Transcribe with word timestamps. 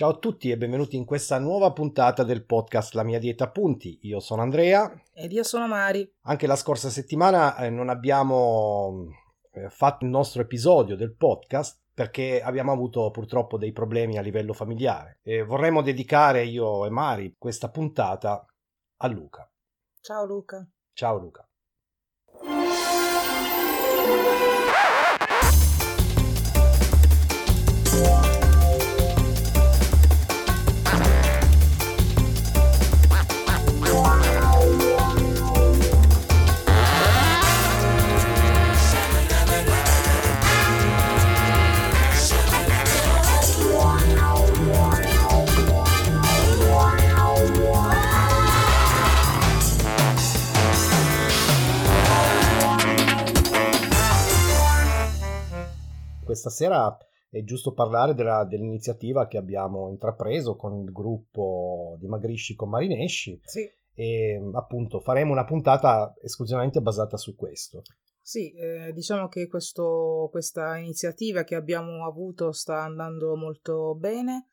Ciao 0.00 0.12
a 0.12 0.16
tutti 0.16 0.50
e 0.50 0.56
benvenuti 0.56 0.96
in 0.96 1.04
questa 1.04 1.38
nuova 1.38 1.74
puntata 1.74 2.24
del 2.24 2.46
podcast 2.46 2.94
La 2.94 3.02
mia 3.02 3.18
dieta 3.18 3.44
appunti. 3.44 3.98
Io 4.04 4.18
sono 4.18 4.40
Andrea. 4.40 4.90
Ed 5.12 5.30
io 5.30 5.42
sono 5.42 5.66
Mari. 5.66 6.10
Anche 6.22 6.46
la 6.46 6.56
scorsa 6.56 6.88
settimana 6.88 7.54
eh, 7.58 7.68
non 7.68 7.90
abbiamo 7.90 9.08
eh, 9.52 9.68
fatto 9.68 10.06
il 10.06 10.10
nostro 10.10 10.40
episodio 10.40 10.96
del 10.96 11.14
podcast 11.14 11.78
perché 11.92 12.40
abbiamo 12.40 12.72
avuto 12.72 13.10
purtroppo 13.10 13.58
dei 13.58 13.72
problemi 13.72 14.16
a 14.16 14.22
livello 14.22 14.54
familiare 14.54 15.18
e 15.22 15.42
vorremmo 15.42 15.82
dedicare 15.82 16.44
io 16.44 16.86
e 16.86 16.88
Mari 16.88 17.34
questa 17.36 17.68
puntata 17.68 18.42
a 18.96 19.06
Luca. 19.06 19.52
Ciao 20.00 20.24
Luca. 20.24 20.66
Ciao 20.94 21.18
Luca. 21.18 21.49
Questa 56.60 56.64
sera 56.64 56.98
è 57.30 57.42
giusto 57.42 57.72
parlare 57.72 58.14
della, 58.14 58.44
dell'iniziativa 58.44 59.26
che 59.26 59.38
abbiamo 59.38 59.88
intrapreso 59.88 60.56
con 60.56 60.82
il 60.82 60.92
gruppo 60.92 61.96
Dimagrisci 61.98 62.54
con 62.54 62.68
Marinesci. 62.68 63.40
Sì. 63.44 63.70
E 63.94 64.50
appunto 64.52 65.00
faremo 65.00 65.32
una 65.32 65.44
puntata 65.44 66.14
esclusivamente 66.22 66.80
basata 66.80 67.16
su 67.16 67.34
questo. 67.36 67.82
Sì, 68.22 68.52
eh, 68.52 68.92
diciamo 68.92 69.28
che 69.28 69.46
questo, 69.46 70.28
questa 70.30 70.76
iniziativa 70.76 71.44
che 71.44 71.54
abbiamo 71.54 72.06
avuto 72.06 72.52
sta 72.52 72.82
andando 72.82 73.36
molto 73.36 73.94
bene. 73.94 74.46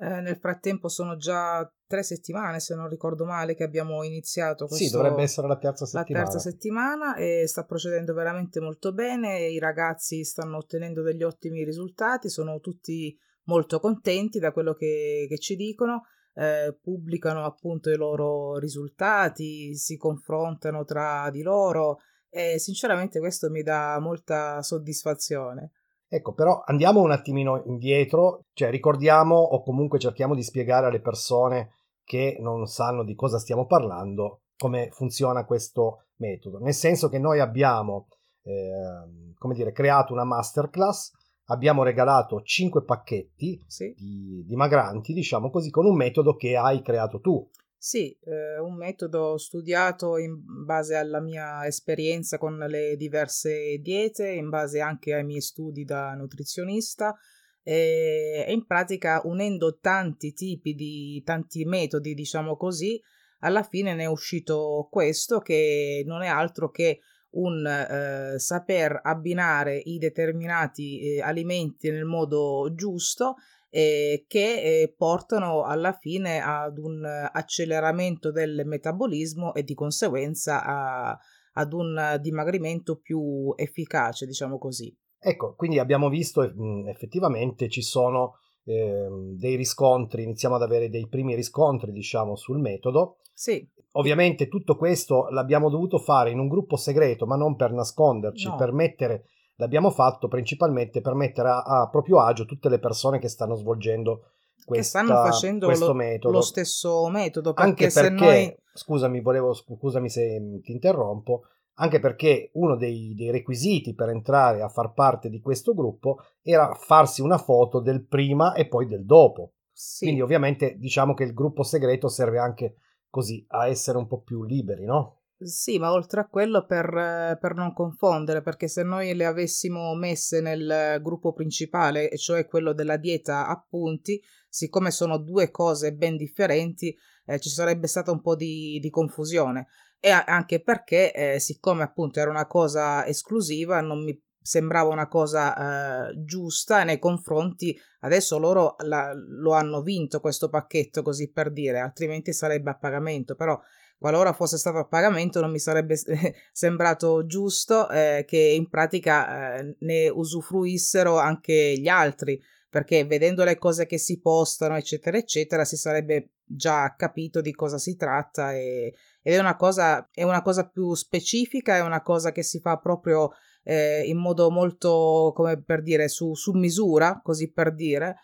Eh, 0.00 0.20
nel 0.20 0.36
frattempo 0.36 0.88
sono 0.88 1.16
già 1.16 1.68
tre 1.86 2.04
settimane, 2.04 2.60
se 2.60 2.76
non 2.76 2.88
ricordo 2.88 3.24
male, 3.24 3.56
che 3.56 3.64
abbiamo 3.64 4.04
iniziato 4.04 4.66
questo, 4.66 4.84
Sì, 4.84 4.90
dovrebbe 4.92 5.22
essere 5.22 5.48
la 5.48 5.58
terza 5.58 5.86
settimana. 5.86 6.24
La 6.24 6.30
terza 6.30 6.50
settimana 6.50 7.16
e 7.16 7.48
sta 7.48 7.64
procedendo 7.64 8.14
veramente 8.14 8.60
molto 8.60 8.92
bene, 8.92 9.48
i 9.48 9.58
ragazzi 9.58 10.22
stanno 10.24 10.58
ottenendo 10.58 11.02
degli 11.02 11.24
ottimi 11.24 11.64
risultati, 11.64 12.28
sono 12.28 12.60
tutti 12.60 13.16
molto 13.44 13.80
contenti 13.80 14.38
da 14.38 14.52
quello 14.52 14.72
che, 14.74 15.26
che 15.28 15.38
ci 15.38 15.56
dicono, 15.56 16.02
eh, 16.34 16.78
pubblicano 16.80 17.44
appunto 17.44 17.90
i 17.90 17.96
loro 17.96 18.56
risultati, 18.58 19.74
si 19.74 19.96
confrontano 19.96 20.84
tra 20.84 21.28
di 21.30 21.42
loro 21.42 21.98
e 22.28 22.60
sinceramente 22.60 23.18
questo 23.18 23.50
mi 23.50 23.62
dà 23.62 23.98
molta 23.98 24.62
soddisfazione. 24.62 25.72
Ecco, 26.10 26.32
però 26.32 26.62
andiamo 26.64 27.02
un 27.02 27.10
attimino 27.10 27.62
indietro, 27.66 28.44
cioè 28.54 28.70
ricordiamo 28.70 29.36
o 29.36 29.62
comunque 29.62 29.98
cerchiamo 29.98 30.34
di 30.34 30.42
spiegare 30.42 30.86
alle 30.86 31.00
persone 31.00 31.72
che 32.02 32.38
non 32.40 32.66
sanno 32.66 33.04
di 33.04 33.14
cosa 33.14 33.38
stiamo 33.38 33.66
parlando 33.66 34.40
come 34.56 34.88
funziona 34.90 35.44
questo 35.44 36.06
metodo. 36.16 36.58
Nel 36.58 36.72
senso 36.72 37.10
che 37.10 37.18
noi 37.18 37.40
abbiamo, 37.40 38.08
eh, 38.42 39.34
come 39.36 39.54
dire, 39.54 39.72
creato 39.72 40.14
una 40.14 40.24
masterclass, 40.24 41.12
abbiamo 41.50 41.82
regalato 41.82 42.40
5 42.42 42.84
pacchetti 42.84 43.62
sì. 43.66 43.94
di, 43.96 44.44
dimagranti, 44.46 45.12
diciamo 45.12 45.50
così, 45.50 45.70
con 45.70 45.84
un 45.84 45.94
metodo 45.94 46.34
che 46.36 46.56
hai 46.56 46.80
creato 46.82 47.20
tu. 47.20 47.46
Sì, 47.80 48.10
eh, 48.24 48.58
un 48.58 48.74
metodo 48.74 49.38
studiato 49.38 50.18
in 50.18 50.34
base 50.64 50.96
alla 50.96 51.20
mia 51.20 51.64
esperienza 51.64 52.36
con 52.36 52.58
le 52.58 52.96
diverse 52.96 53.78
diete, 53.78 54.28
in 54.30 54.48
base 54.48 54.80
anche 54.80 55.14
ai 55.14 55.24
miei 55.24 55.40
studi 55.40 55.84
da 55.84 56.12
nutrizionista 56.14 57.16
e 57.62 58.46
in 58.48 58.66
pratica 58.66 59.20
unendo 59.24 59.78
tanti 59.78 60.32
tipi 60.32 60.74
di 60.74 61.22
tanti 61.24 61.64
metodi, 61.64 62.14
diciamo 62.14 62.56
così, 62.56 63.00
alla 63.40 63.62
fine 63.62 63.94
ne 63.94 64.04
è 64.04 64.06
uscito 64.06 64.88
questo 64.90 65.38
che 65.38 66.02
non 66.04 66.22
è 66.22 66.26
altro 66.26 66.70
che 66.70 66.98
un 67.30 67.64
eh, 67.64 68.40
saper 68.40 68.98
abbinare 69.04 69.76
i 69.76 69.98
determinati 69.98 71.00
eh, 71.00 71.22
alimenti 71.22 71.90
nel 71.90 72.06
modo 72.06 72.72
giusto 72.74 73.36
eh, 73.70 74.24
che 74.26 74.82
eh, 74.82 74.94
portano 74.96 75.64
alla 75.64 75.92
fine 75.92 76.40
ad 76.40 76.78
un 76.78 77.04
acceleramento 77.04 78.30
del 78.30 78.62
metabolismo 78.64 79.54
e 79.54 79.62
di 79.62 79.74
conseguenza 79.74 80.64
a, 80.64 81.18
ad 81.52 81.72
un 81.72 82.18
dimagrimento 82.20 82.96
più 82.96 83.52
efficace, 83.56 84.26
diciamo 84.26 84.58
così. 84.58 84.94
Ecco, 85.20 85.54
quindi 85.56 85.78
abbiamo 85.78 86.08
visto 86.08 86.42
effettivamente 86.86 87.68
ci 87.68 87.82
sono 87.82 88.34
eh, 88.64 89.08
dei 89.36 89.56
riscontri, 89.56 90.22
iniziamo 90.22 90.54
ad 90.54 90.62
avere 90.62 90.88
dei 90.88 91.08
primi 91.08 91.34
riscontri, 91.34 91.90
diciamo, 91.90 92.36
sul 92.36 92.58
metodo. 92.58 93.16
Sì. 93.34 93.66
Ovviamente 93.92 94.46
tutto 94.46 94.76
questo 94.76 95.28
l'abbiamo 95.30 95.70
dovuto 95.70 95.98
fare 95.98 96.30
in 96.30 96.38
un 96.38 96.48
gruppo 96.48 96.76
segreto, 96.76 97.26
ma 97.26 97.36
non 97.36 97.56
per 97.56 97.72
nasconderci, 97.72 98.48
no. 98.48 98.56
per 98.56 98.72
mettere 98.72 99.24
l'abbiamo 99.58 99.90
fatto 99.90 100.28
principalmente 100.28 101.00
per 101.00 101.14
mettere 101.14 101.48
a, 101.48 101.62
a, 101.62 101.88
proprio 101.88 102.20
agio 102.20 102.44
tutte 102.44 102.68
le 102.68 102.78
persone 102.78 103.18
che 103.18 103.28
stanno 103.28 103.54
svolgendo 103.54 104.32
questa, 104.64 105.00
che 105.00 105.06
stanno 105.06 105.22
facendo 105.22 105.66
questo 105.66 105.86
lo, 105.86 105.94
metodo. 105.94 106.34
lo 106.34 106.40
stesso 106.42 107.08
metodo. 107.08 107.52
Perché 107.52 107.68
anche 107.68 107.90
se 107.90 108.00
perché, 108.00 108.24
noi... 108.24 108.56
scusami, 108.72 109.20
volevo, 109.20 109.52
scusami 109.52 110.08
se 110.08 110.60
ti 110.62 110.72
interrompo, 110.72 111.42
anche 111.74 112.00
perché 112.00 112.50
uno 112.54 112.76
dei, 112.76 113.14
dei, 113.14 113.30
requisiti 113.30 113.94
per 113.94 114.10
entrare 114.10 114.62
a 114.62 114.68
far 114.68 114.92
parte 114.92 115.28
di 115.28 115.40
questo 115.40 115.74
gruppo 115.74 116.18
era 116.42 116.74
farsi 116.74 117.20
una 117.20 117.38
foto 117.38 117.80
del 117.80 118.06
prima 118.06 118.54
e 118.54 118.66
poi 118.66 118.86
del 118.86 119.04
dopo. 119.04 119.52
Sì. 119.72 120.06
Quindi 120.06 120.22
ovviamente 120.22 120.76
diciamo 120.76 121.14
che 121.14 121.24
il 121.24 121.34
gruppo 121.34 121.62
segreto 121.62 122.08
serve 122.08 122.38
anche 122.38 122.76
così 123.08 123.44
a 123.48 123.68
essere 123.68 123.96
un 123.96 124.06
po' 124.06 124.20
più 124.20 124.44
liberi, 124.44 124.84
no? 124.84 125.17
Sì, 125.40 125.78
ma 125.78 125.92
oltre 125.92 126.20
a 126.20 126.26
quello 126.26 126.66
per, 126.66 127.38
per, 127.40 127.54
non 127.54 127.72
confondere, 127.72 128.42
perché 128.42 128.66
se 128.66 128.82
noi 128.82 129.14
le 129.14 129.24
avessimo 129.24 129.94
messe 129.94 130.40
nel 130.40 130.98
gruppo 131.00 131.32
principale, 131.32 132.10
cioè 132.18 132.44
quello 132.44 132.72
della 132.72 132.96
dieta 132.96 133.46
a 133.46 133.64
punti, 133.68 134.20
siccome 134.48 134.90
sono 134.90 135.16
due 135.16 135.52
cose 135.52 135.92
ben 135.94 136.16
differenti, 136.16 136.92
eh, 137.24 137.38
ci 137.38 137.50
sarebbe 137.50 137.86
stata 137.86 138.10
un 138.10 138.20
po' 138.20 138.34
di, 138.34 138.80
di 138.80 138.90
confusione. 138.90 139.68
E 140.00 140.10
anche 140.10 140.60
perché, 140.60 141.12
eh, 141.12 141.38
siccome 141.38 141.84
appunto 141.84 142.18
era 142.18 142.30
una 142.30 142.46
cosa 142.48 143.06
esclusiva, 143.06 143.80
non 143.80 144.02
mi 144.02 144.20
sembrava 144.40 144.90
una 144.90 145.06
cosa 145.06 146.08
eh, 146.08 146.24
giusta 146.24 146.82
nei 146.82 146.98
confronti 146.98 147.78
adesso 148.00 148.38
loro 148.38 148.76
la, 148.84 149.12
lo 149.14 149.52
hanno 149.52 149.82
vinto 149.82 150.20
questo 150.20 150.48
pacchetto 150.48 151.02
così 151.02 151.30
per 151.30 151.52
dire 151.52 151.80
altrimenti 151.80 152.32
sarebbe 152.32 152.70
a 152.70 152.78
pagamento 152.78 153.34
però 153.34 153.60
qualora 153.98 154.32
fosse 154.32 154.56
stato 154.56 154.78
a 154.78 154.86
pagamento 154.86 155.40
non 155.40 155.50
mi 155.50 155.58
sarebbe 155.58 155.96
sembrato 156.52 157.26
giusto 157.26 157.90
eh, 157.90 158.24
che 158.26 158.38
in 158.38 158.68
pratica 158.68 159.56
eh, 159.56 159.76
ne 159.80 160.08
usufruissero 160.08 161.18
anche 161.18 161.74
gli 161.76 161.88
altri, 161.88 162.40
perché 162.70 163.04
vedendo 163.04 163.44
le 163.44 163.58
cose 163.58 163.86
che 163.86 163.98
si 163.98 164.20
postano, 164.20 164.76
eccetera, 164.76 165.16
eccetera, 165.16 165.64
si 165.64 165.76
sarebbe 165.76 166.30
già 166.44 166.94
capito 166.96 167.40
di 167.40 167.52
cosa 167.52 167.78
si 167.78 167.96
tratta 167.96 168.54
e, 168.54 168.94
ed 169.22 169.34
è 169.34 169.38
una, 169.38 169.56
cosa, 169.56 170.08
è 170.12 170.22
una 170.22 170.42
cosa 170.42 170.68
più 170.68 170.94
specifica, 170.94 171.76
è 171.76 171.80
una 171.80 172.02
cosa 172.02 172.30
che 172.30 172.42
si 172.42 172.60
fa 172.60 172.76
proprio 172.76 173.30
eh, 173.64 174.04
in 174.06 174.18
modo 174.18 174.50
molto, 174.50 175.32
come 175.34 175.60
per 175.60 175.82
dire, 175.82 176.08
su, 176.08 176.34
su 176.34 176.52
misura, 176.52 177.20
così 177.22 177.50
per 177.50 177.74
dire, 177.74 178.16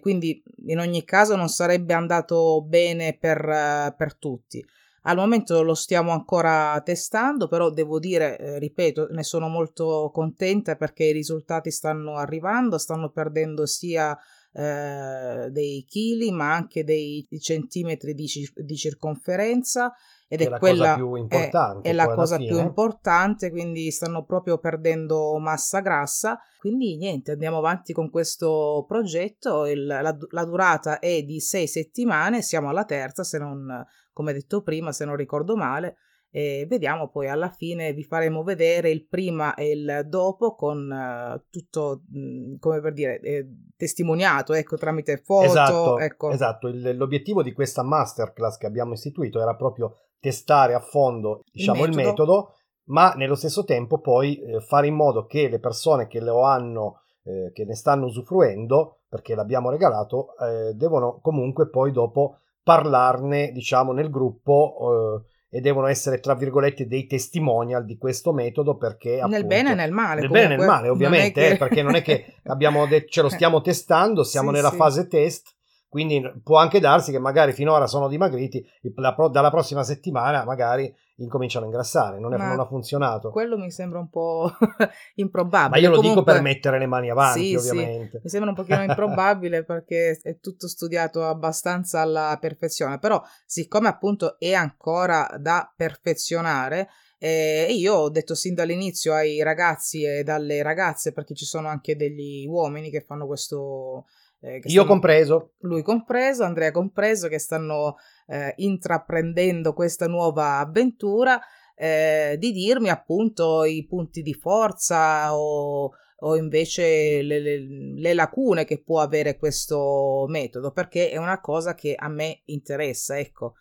quindi 0.00 0.42
in 0.68 0.78
ogni 0.78 1.04
caso 1.04 1.36
non 1.36 1.48
sarebbe 1.48 1.92
andato 1.92 2.62
bene 2.62 3.14
per, 3.14 3.94
per 3.94 4.16
tutti. 4.16 4.64
Al 5.08 5.16
momento 5.16 5.62
lo 5.62 5.74
stiamo 5.74 6.10
ancora 6.10 6.80
testando, 6.84 7.46
però 7.46 7.70
devo 7.70 8.00
dire, 8.00 8.38
eh, 8.38 8.58
ripeto, 8.58 9.06
ne 9.10 9.22
sono 9.22 9.46
molto 9.46 10.10
contenta 10.12 10.74
perché 10.74 11.04
i 11.04 11.12
risultati 11.12 11.70
stanno 11.70 12.16
arrivando, 12.16 12.76
stanno 12.76 13.10
perdendo 13.10 13.66
sia 13.66 14.18
eh, 14.52 15.48
dei 15.50 15.84
chili 15.86 16.32
ma 16.32 16.54
anche 16.54 16.82
dei 16.82 17.24
centimetri 17.38 18.14
di, 18.14 18.26
di 18.54 18.76
circonferenza 18.76 19.92
ed 20.28 20.40
è, 20.40 20.48
è 20.48 20.58
quella 20.58 20.94
più 20.96 21.14
importante, 21.14 21.88
è, 21.88 21.92
è 21.92 21.94
la 21.94 22.12
cosa 22.12 22.36
più 22.36 22.58
importante 22.58 23.50
quindi 23.50 23.92
stanno 23.92 24.24
proprio 24.24 24.58
perdendo 24.58 25.38
massa 25.38 25.78
grassa. 25.80 26.36
Quindi 26.58 26.96
niente 26.96 27.30
andiamo 27.30 27.58
avanti 27.58 27.92
con 27.92 28.10
questo 28.10 28.84
progetto. 28.88 29.66
Il, 29.66 29.86
la, 29.86 30.16
la 30.30 30.44
durata 30.44 30.98
è 30.98 31.22
di 31.22 31.38
sei 31.38 31.68
settimane 31.68 32.42
siamo 32.42 32.70
alla 32.70 32.84
terza 32.84 33.22
se 33.22 33.38
non 33.38 33.86
come 34.16 34.32
detto 34.32 34.62
prima 34.62 34.92
se 34.92 35.04
non 35.04 35.14
ricordo 35.14 35.56
male 35.56 35.96
e 36.30 36.64
vediamo 36.66 37.10
poi 37.10 37.28
alla 37.28 37.50
fine 37.50 37.92
vi 37.92 38.02
faremo 38.02 38.42
vedere 38.42 38.90
il 38.90 39.06
prima 39.06 39.54
e 39.54 39.72
il 39.72 40.06
dopo 40.08 40.54
con 40.54 40.90
uh, 40.90 41.38
tutto 41.50 42.02
mh, 42.10 42.56
come 42.58 42.80
per 42.80 42.94
dire 42.94 43.20
eh, 43.20 43.46
testimoniato 43.76 44.54
ecco 44.54 44.78
tramite 44.78 45.18
foto 45.18 45.44
esatto, 45.44 45.98
ecco. 45.98 46.30
esatto. 46.30 46.68
Il, 46.68 46.96
l'obiettivo 46.96 47.42
di 47.42 47.52
questa 47.52 47.82
masterclass 47.82 48.56
che 48.56 48.66
abbiamo 48.66 48.94
istituito 48.94 49.38
era 49.38 49.54
proprio 49.54 49.92
testare 50.18 50.72
a 50.72 50.80
fondo 50.80 51.42
diciamo 51.52 51.84
il 51.84 51.90
metodo, 51.90 52.00
il 52.00 52.08
metodo 52.08 52.54
ma 52.84 53.12
nello 53.14 53.34
stesso 53.34 53.64
tempo 53.64 54.00
poi 54.00 54.40
eh, 54.40 54.60
fare 54.60 54.86
in 54.86 54.94
modo 54.94 55.26
che 55.26 55.48
le 55.48 55.58
persone 55.58 56.06
che 56.06 56.20
lo 56.20 56.42
hanno 56.42 57.02
eh, 57.22 57.50
che 57.52 57.64
ne 57.66 57.74
stanno 57.74 58.06
usufruendo 58.06 59.00
perché 59.08 59.34
l'abbiamo 59.34 59.70
regalato 59.70 60.36
eh, 60.38 60.72
devono 60.74 61.18
comunque 61.20 61.68
poi 61.68 61.92
dopo 61.92 62.38
parlarne 62.66 63.52
diciamo 63.52 63.92
nel 63.92 64.10
gruppo 64.10 65.22
eh, 65.22 65.56
e 65.56 65.60
devono 65.60 65.86
essere, 65.86 66.18
tra 66.18 66.34
virgolette, 66.34 66.88
dei 66.88 67.06
testimonial 67.06 67.84
di 67.84 67.96
questo 67.96 68.32
metodo 68.32 68.76
perché... 68.76 69.18
Appunto, 69.20 69.36
nel 69.36 69.46
bene 69.46 69.70
e 69.70 69.74
nel 69.76 69.92
male. 69.92 70.22
Nel 70.22 70.30
bene 70.30 70.54
e 70.54 70.56
nel 70.56 70.66
male, 70.66 70.88
ovviamente, 70.88 71.40
che... 71.40 71.48
eh, 71.50 71.56
perché 71.56 71.82
non 71.84 71.94
è 71.94 72.02
che 72.02 72.34
abbiamo 72.46 72.86
de- 72.86 73.06
ce 73.08 73.22
lo 73.22 73.28
stiamo 73.28 73.60
testando, 73.60 74.24
siamo 74.24 74.48
sì, 74.48 74.56
nella 74.56 74.70
sì. 74.70 74.76
fase 74.76 75.06
test, 75.06 75.54
quindi 75.96 76.22
può 76.44 76.58
anche 76.58 76.78
darsi 76.78 77.10
che 77.10 77.18
magari 77.18 77.54
finora 77.54 77.86
sono 77.86 78.06
dimagriti, 78.06 78.62
pro- 78.92 79.30
dalla 79.30 79.48
prossima 79.48 79.82
settimana 79.82 80.44
magari 80.44 80.94
incominciano 81.16 81.64
a 81.64 81.68
ingrassare, 81.68 82.18
non, 82.18 82.34
è, 82.34 82.36
non, 82.36 82.60
ha 82.60 82.66
funzionato. 82.66 83.30
Quello 83.30 83.56
mi 83.56 83.70
sembra 83.70 83.98
un 83.98 84.10
po' 84.10 84.52
improbabile. 85.16 85.70
Ma 85.70 85.78
io 85.78 85.88
lo 85.88 85.96
Comunque, 85.96 86.22
dico 86.22 86.34
per 86.34 86.42
mettere 86.42 86.78
le 86.78 86.84
mani 86.84 87.08
avanti, 87.08 87.48
sì, 87.48 87.54
ovviamente. 87.54 88.10
Sì, 88.10 88.20
mi 88.24 88.28
sembra 88.28 88.50
un 88.50 88.56
pochino 88.56 88.82
improbabile 88.84 89.64
perché 89.64 90.18
è 90.22 90.38
tutto 90.38 90.68
studiato 90.68 91.24
abbastanza 91.24 92.02
alla 92.02 92.36
perfezione, 92.38 92.98
però 92.98 93.22
siccome 93.46 93.88
appunto 93.88 94.38
è 94.38 94.52
ancora 94.52 95.34
da 95.38 95.72
perfezionare, 95.74 96.88
e 97.18 97.68
io 97.70 97.94
ho 97.94 98.10
detto 98.10 98.34
sin 98.34 98.52
dall'inizio 98.52 99.14
ai 99.14 99.42
ragazzi 99.42 100.04
e 100.04 100.22
dalle 100.22 100.62
ragazze, 100.62 101.14
perché 101.14 101.34
ci 101.34 101.46
sono 101.46 101.68
anche 101.68 101.96
degli 101.96 102.46
uomini 102.46 102.90
che 102.90 103.00
fanno 103.00 103.26
questo, 103.26 104.04
eh, 104.40 104.60
Io 104.64 104.68
stanno, 104.68 104.86
compreso. 104.86 105.52
Lui 105.60 105.82
compreso, 105.82 106.44
Andrea 106.44 106.70
compreso, 106.70 107.28
che 107.28 107.38
stanno 107.38 107.96
eh, 108.26 108.52
intraprendendo 108.56 109.72
questa 109.72 110.06
nuova 110.06 110.58
avventura, 110.58 111.40
eh, 111.74 112.36
di 112.38 112.52
dirmi 112.52 112.88
appunto 112.88 113.64
i 113.64 113.84
punti 113.86 114.22
di 114.22 114.34
forza 114.34 115.36
o, 115.36 115.90
o 116.18 116.36
invece 116.36 117.22
le, 117.22 117.40
le, 117.40 117.58
le, 117.98 118.14
lacune 118.14 118.64
che 118.64 118.82
può 118.82 119.00
avere 119.00 119.36
questo 119.36 120.24
metodo, 120.28 120.70
perché 120.70 121.10
è 121.10 121.16
una 121.16 121.40
cosa 121.40 121.74
che 121.74 121.94
a 121.94 122.08
me 122.08 122.42
interessa, 122.46 123.18
ecco. 123.18 123.54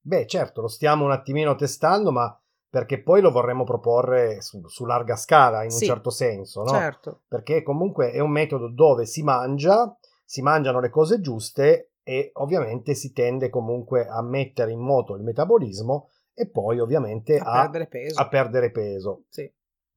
Beh, 0.00 0.26
certo, 0.26 0.60
lo 0.60 0.68
stiamo 0.68 1.04
un 1.04 1.10
attimino 1.10 1.54
testando, 1.54 2.12
ma 2.12 2.40
perché 2.68 3.02
poi 3.02 3.20
lo 3.20 3.30
vorremmo 3.30 3.64
proporre 3.64 4.40
su, 4.42 4.60
su 4.66 4.84
larga 4.84 5.16
scala 5.16 5.64
in 5.64 5.70
sì, 5.70 5.84
un 5.84 5.90
certo 5.90 6.10
senso, 6.10 6.62
no? 6.62 6.72
Certo. 6.72 7.22
Perché 7.26 7.62
comunque 7.62 8.10
è 8.10 8.20
un 8.20 8.30
metodo 8.30 8.70
dove 8.70 9.06
si 9.06 9.22
mangia 9.22 9.96
si 10.26 10.42
mangiano 10.42 10.80
le 10.80 10.90
cose 10.90 11.20
giuste 11.20 11.92
e 12.02 12.30
ovviamente 12.34 12.94
si 12.94 13.12
tende 13.12 13.48
comunque 13.48 14.06
a 14.06 14.20
mettere 14.22 14.72
in 14.72 14.80
moto 14.80 15.14
il 15.14 15.22
metabolismo 15.22 16.10
e 16.34 16.48
poi 16.48 16.80
ovviamente 16.80 17.38
a, 17.38 17.62
a 17.62 17.62
perdere 17.62 17.86
peso. 17.86 18.20
A 18.20 18.28
perdere 18.28 18.70
peso. 18.70 19.24
Sì. 19.28 19.50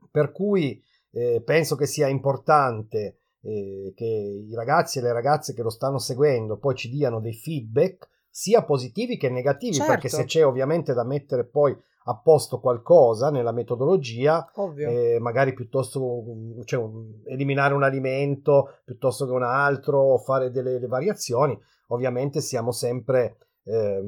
Per 0.09 0.31
cui 0.31 0.81
eh, 1.11 1.41
penso 1.43 1.75
che 1.75 1.85
sia 1.85 2.07
importante 2.07 3.17
eh, 3.41 3.91
che 3.95 4.05
i 4.05 4.53
ragazzi 4.53 4.99
e 4.99 5.01
le 5.01 5.11
ragazze 5.11 5.53
che 5.53 5.63
lo 5.63 5.69
stanno 5.69 5.97
seguendo 5.97 6.57
poi 6.57 6.75
ci 6.75 6.89
diano 6.89 7.19
dei 7.19 7.33
feedback 7.33 8.07
sia 8.29 8.63
positivi 8.63 9.17
che 9.17 9.29
negativi, 9.29 9.73
certo. 9.73 9.91
perché 9.91 10.07
se 10.07 10.23
c'è 10.23 10.45
ovviamente 10.45 10.93
da 10.93 11.03
mettere 11.03 11.45
poi 11.45 11.75
posto 12.23 12.59
qualcosa 12.59 13.29
nella 13.29 13.51
metodologia, 13.51 14.49
eh, 14.75 15.17
magari 15.19 15.53
piuttosto 15.53 16.23
cioè, 16.63 16.83
eliminare 17.25 17.73
un 17.73 17.83
alimento 17.83 18.79
piuttosto 18.83 19.25
che 19.25 19.31
un 19.31 19.43
altro 19.43 19.99
o 19.99 20.17
fare 20.17 20.51
delle, 20.51 20.71
delle 20.71 20.87
variazioni, 20.87 21.57
ovviamente 21.87 22.41
siamo 22.41 22.71
sempre 22.71 23.37
eh, 23.63 24.01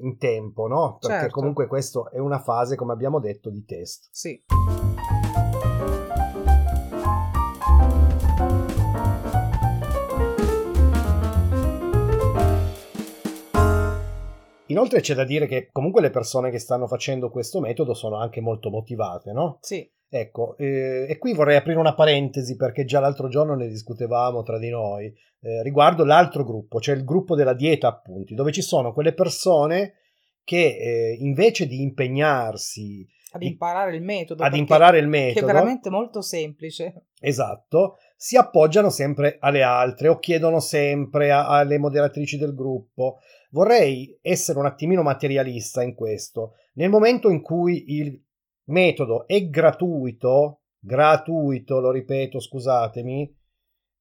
in 0.00 0.16
tempo, 0.18 0.66
no? 0.66 0.98
Perché 1.00 1.18
certo. 1.18 1.34
comunque 1.34 1.66
questa 1.66 2.08
è 2.10 2.18
una 2.18 2.38
fase, 2.38 2.76
come 2.76 2.92
abbiamo 2.92 3.18
detto, 3.18 3.50
di 3.50 3.64
test. 3.64 4.08
Sì. 4.12 4.42
Inoltre 14.68 15.00
c'è 15.00 15.14
da 15.14 15.24
dire 15.24 15.46
che 15.46 15.68
comunque 15.70 16.00
le 16.00 16.10
persone 16.10 16.50
che 16.50 16.58
stanno 16.58 16.86
facendo 16.86 17.30
questo 17.30 17.60
metodo 17.60 17.94
sono 17.94 18.16
anche 18.16 18.40
molto 18.40 18.70
motivate, 18.70 19.32
no? 19.32 19.58
Sì. 19.60 19.88
Ecco, 20.10 20.56
eh, 20.56 21.06
e 21.06 21.18
qui 21.18 21.34
vorrei 21.34 21.56
aprire 21.56 21.78
una 21.78 21.94
parentesi 21.94 22.56
perché 22.56 22.86
già 22.86 22.98
l'altro 22.98 23.28
giorno 23.28 23.54
ne 23.54 23.68
discutevamo 23.68 24.42
tra 24.42 24.58
di 24.58 24.70
noi 24.70 25.12
eh, 25.40 25.62
riguardo 25.62 26.04
l'altro 26.04 26.44
gruppo, 26.44 26.80
cioè 26.80 26.96
il 26.96 27.04
gruppo 27.04 27.34
della 27.34 27.52
dieta 27.52 27.88
appunti, 27.88 28.34
dove 28.34 28.50
ci 28.50 28.62
sono 28.62 28.92
quelle 28.94 29.12
persone 29.12 29.94
che 30.44 30.76
eh, 30.78 31.16
invece 31.20 31.66
di 31.66 31.82
impegnarsi 31.82 33.06
ad 33.32 33.42
imparare 33.42 33.94
il 33.94 34.02
metodo, 34.02 34.42
ad 34.42 34.56
imparare 34.56 34.98
il 34.98 35.06
metodo, 35.06 35.46
che 35.46 35.52
è 35.52 35.54
veramente 35.54 35.90
molto 35.90 36.22
semplice. 36.22 37.08
Esatto, 37.20 37.98
si 38.20 38.36
appoggiano 38.36 38.90
sempre 38.90 39.36
alle 39.38 39.62
altre 39.62 40.08
o 40.08 40.18
chiedono 40.18 40.58
sempre 40.58 41.30
a, 41.30 41.46
alle 41.46 41.78
moderatrici 41.78 42.36
del 42.36 42.52
gruppo. 42.52 43.18
Vorrei 43.50 44.18
essere 44.20 44.58
un 44.58 44.66
attimino 44.66 45.02
materialista 45.02 45.84
in 45.84 45.94
questo. 45.94 46.54
Nel 46.74 46.90
momento 46.90 47.30
in 47.30 47.40
cui 47.40 47.94
il 47.94 48.20
metodo 48.70 49.24
è 49.28 49.48
gratuito, 49.48 50.62
gratuito, 50.80 51.78
lo 51.78 51.92
ripeto, 51.92 52.40
scusatemi, 52.40 53.36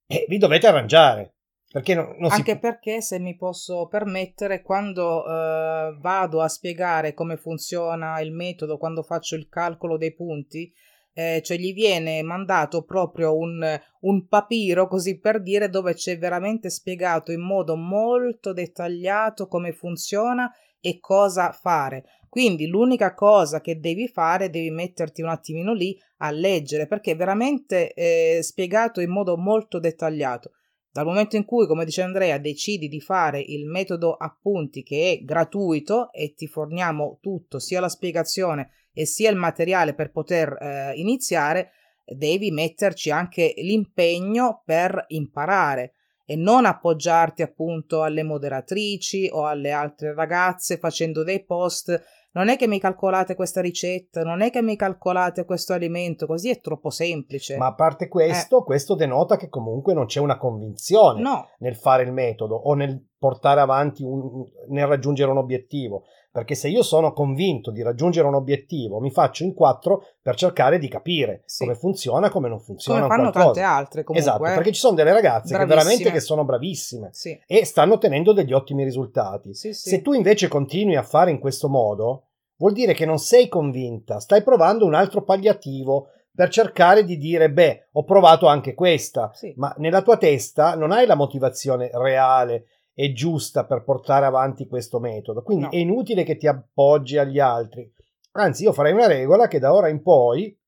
eh, 0.08 0.25
vi 0.28 0.38
dovete 0.40 0.66
arrangiare. 0.66 1.36
Perché 1.70 1.94
non, 1.94 2.16
non 2.18 2.31
Anche 2.31 2.54
si... 2.54 2.60
perché, 2.60 3.02
se 3.02 3.20
mi 3.20 3.36
posso 3.36 3.86
permettere, 3.86 4.63
quando 4.63 5.28
eh, 5.28 5.96
vado 6.00 6.42
a 6.42 6.48
spiegare 6.48 7.13
come 7.13 7.38
funziona 7.38 8.20
il 8.20 8.31
metodo, 8.31 8.80
quando 8.80 9.04
faccio 9.04 9.36
il 9.36 9.48
calcolo 9.48 9.96
dei 9.96 10.16
punti, 10.16 10.74
eh, 11.18 11.42
cioè 11.44 11.58
gli 11.58 11.74
viene 11.74 12.22
mandato 12.22 12.84
proprio 12.84 13.36
un, 13.36 13.66
un 14.02 14.28
papiro, 14.28 14.88
così 14.88 15.18
per 15.18 15.42
dire, 15.42 15.68
dove 15.68 15.96
c'è 15.96 16.19
veramente 16.19 16.69
spiegato 16.69 17.31
in 17.31 17.42
modo 17.42 17.75
molto 17.75 18.54
dettagliato 18.54 19.48
come 19.48 19.72
funziona 19.72 20.54
e 20.80 21.00
cosa 21.00 21.52
fare. 21.52 22.06
Quindi 22.30 22.68
l'unica 22.68 23.16
cosa 23.16 23.62
che 23.62 23.80
devi 23.80 24.08
fare, 24.08 24.52
devi 24.52 24.69
metterti 24.69 25.24
un 25.24 25.30
attimino 25.30 25.74
lì 25.74 26.00
a 26.18 26.30
leggere, 26.30 26.86
perché 26.86 27.14
è 27.14 27.16
veramente 27.16 27.94
eh, 27.94 28.44
spiegato 28.44 29.02
in 29.02 29.10
modo 29.10 29.38
molto 29.38 29.80
dettagliato. 29.80 30.52
Dal 30.92 31.06
momento 31.06 31.36
in 31.36 31.46
cui, 31.46 31.66
come 31.66 31.84
dice 31.84 32.04
Andrea, 32.04 32.38
decidi 32.38 32.88
di 32.88 33.02
fare 33.02 33.40
il 33.40 33.66
metodo 33.66 34.13
appunti 34.13 34.84
che 34.84 35.13
è 35.13 35.24
gratuito 35.24 36.12
e 36.12 36.36
ti 36.36 36.46
forniamo 36.46 37.18
tutto, 37.22 37.58
sia 37.58 37.80
la 37.80 37.89
spiegazione 37.89 38.70
e 38.98 39.06
sia 39.06 39.30
il 39.30 39.36
materiale 39.36 39.94
per 39.94 40.10
poter 40.10 40.58
eh, 40.60 40.94
iniziare, 40.96 41.70
devi 42.04 42.50
metterci 42.50 43.12
anche 43.12 43.54
l'impegno 43.58 44.63
per 44.66 45.06
imparare 45.10 45.94
e 46.25 46.36
non 46.36 46.66
appoggiarti 46.66 47.44
appunto 47.44 48.01
alle 48.01 48.24
moderatrici 48.24 49.30
o 49.32 49.46
alle 49.46 49.70
altre 49.70 50.16
ragazze 50.16 50.80
facendo 50.80 51.24
dei 51.24 51.46
post 51.46 52.04
non 52.32 52.50
è 52.50 52.58
che 52.58 52.68
mi 52.68 52.80
calcolate 52.80 53.34
questa 53.34 53.62
ricetta, 53.62 54.22
non 54.22 54.42
è 54.42 54.51
che 54.51 54.62
mi 54.62 54.75
calcolate 54.75 55.44
questo 55.44 55.74
alimento, 55.74 56.27
così 56.27 56.51
è 56.51 56.60
troppo 56.60 56.92
semplice. 56.92 57.58
Ma 57.58 57.68
a 57.68 57.74
parte 57.74 58.08
questo, 58.08 58.60
eh. 58.60 58.63
questo 58.63 58.94
denota 58.94 59.38
che 59.38 59.50
comunque 59.50 59.96
non 59.96 60.06
c'è 60.06 60.20
una 60.20 60.38
convinzione 60.38 61.20
no. 61.20 61.48
nel 61.60 61.75
fare 61.75 62.04
il 62.04 62.12
metodo 62.12 62.56
o 62.56 62.75
nel 62.75 63.08
portare 63.18 63.60
avanti, 63.60 64.04
un, 64.04 64.44
nel 64.70 64.86
raggiungere 64.86 65.32
un 65.32 65.38
obiettivo. 65.38 66.04
Perché 66.31 66.55
se 66.55 66.67
io 66.67 66.84
sono 66.84 67.13
convinto 67.13 67.72
di 67.72 67.81
raggiungere 67.81 68.27
un 68.27 68.36
obiettivo, 68.36 69.00
mi 69.00 69.10
faccio 69.10 69.43
in 69.43 69.53
quattro 69.53 70.03
per 70.22 70.36
cercare 70.36 70.77
di 70.77 70.88
capire 70.88 71.41
sì. 71.46 71.63
come 71.63 71.75
funziona, 71.75 72.29
come 72.29 72.48
non 72.48 72.60
funziona. 72.60 73.01
Come 73.01 73.15
fanno 73.15 73.31
qualcosa. 73.31 73.62
tante 73.62 73.62
altre 73.62 74.03
comunque. 74.03 74.31
Esatto, 74.31 74.43
perché 74.43 74.72
ci 74.72 74.79
sono 74.79 74.96
delle 74.96 75.13
ragazze 75.13 75.55
bravissime. 75.55 75.65
che 75.65 75.75
veramente 75.75 76.12
che 76.12 76.19
sono 76.19 76.46
bravissime 76.46 77.10
sì. 77.12 77.39
e 77.48 77.65
stanno 77.65 77.93
ottenendo 77.93 78.34
degli 78.34 78.53
ottimi 78.53 78.84
risultati. 78.84 79.53
Sì, 79.53 79.74
se 79.74 80.01
tu 80.01 80.13
invece 80.13 80.48
continui 80.48 80.96
a 80.96 81.03
fare 81.03 81.31
in 81.31 81.39
questo 81.39 81.69
modo, 81.69 82.27
vuol 82.57 82.74
dire 82.74 82.93
che 82.93 83.05
non 83.05 83.17
sei 83.17 83.48
convinta, 83.48 84.19
stai 84.19 84.43
provando 84.43 84.86
un 84.86 84.93
altro 84.93 85.24
palliativo 85.24 86.10
per 86.38 86.50
cercare 86.50 87.03
di 87.03 87.17
dire, 87.17 87.51
beh, 87.51 87.88
ho 87.93 88.03
provato 88.03 88.46
anche 88.46 88.75
questa, 88.75 89.31
sì. 89.34 89.53
ma 89.57 89.74
nella 89.79 90.03
tua 90.03 90.17
testa 90.17 90.75
non 90.75 90.91
hai 90.91 91.07
la 91.07 91.15
motivazione 91.15 91.89
reale 91.93 92.65
e 93.00 93.13
giusta 93.13 93.68
per 93.68 93.84
portare 93.84 94.25
avanti 94.25 94.66
questo 94.66 95.00
metodo, 95.00 95.44
quindi 95.44 95.66
no. 95.66 95.70
è 95.70 95.75
inutile 95.75 96.24
che 96.24 96.36
ti 96.36 96.48
appoggi 96.48 97.20
agli 97.20 97.38
altri. 97.38 97.88
Anzi, 98.32 98.63
io 98.63 98.74
farei 98.74 98.92
una 98.92 99.06
regola 99.06 99.48
che 99.48 99.60
da 99.60 99.72
ora 99.72 99.88
in 99.88 100.01
poi, 100.01 100.60